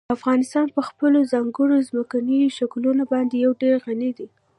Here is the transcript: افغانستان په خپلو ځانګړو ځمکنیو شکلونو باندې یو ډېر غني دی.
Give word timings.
افغانستان 0.17 0.67
په 0.75 0.81
خپلو 0.89 1.19
ځانګړو 1.31 1.75
ځمکنیو 1.89 2.53
شکلونو 2.57 3.03
باندې 3.11 3.35
یو 3.45 3.51
ډېر 3.63 3.75
غني 3.85 4.11
دی. 4.17 4.27